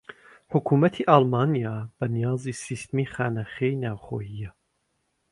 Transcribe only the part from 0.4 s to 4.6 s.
حوکمەتی ئەڵمانیا بەنیازی سیستەمی خانە خوێی ناوەخۆییە